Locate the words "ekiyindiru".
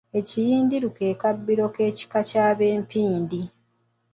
0.19-0.87